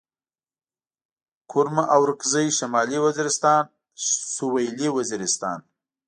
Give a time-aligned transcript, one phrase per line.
[1.51, 3.63] کرم اورکزي شمالي وزيرستان
[4.33, 5.59] سوېلي وزيرستان